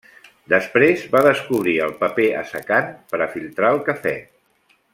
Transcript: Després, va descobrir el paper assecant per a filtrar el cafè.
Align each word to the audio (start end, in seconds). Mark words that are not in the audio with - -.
Després, 0.53 1.03
va 1.15 1.21
descobrir 1.27 1.75
el 1.87 1.93
paper 1.99 2.27
assecant 2.39 2.89
per 3.13 3.21
a 3.27 3.29
filtrar 3.35 3.71
el 3.77 3.83
cafè. 3.91 4.17